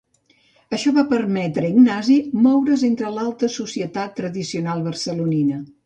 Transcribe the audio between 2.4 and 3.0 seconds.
moure's